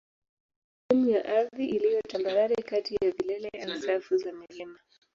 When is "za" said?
4.17-4.31